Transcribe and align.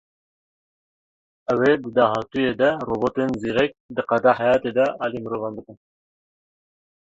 Ew 1.51 1.59
ê 1.71 1.73
di 1.81 1.89
dahatûyê 1.97 2.51
de 2.61 2.69
robotên 2.89 3.29
zîrek 3.41 3.71
di 3.95 4.01
qada 4.09 4.31
heyatê 4.39 4.71
de 4.77 4.85
alî 5.05 5.19
mirovan 5.23 5.53
bikin. 5.57 5.77